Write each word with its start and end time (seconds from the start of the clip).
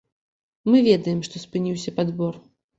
Мы 0.69 0.81
ведаем, 0.87 1.23
што 1.29 1.45
спыніўся 1.45 1.97
падбор. 2.01 2.45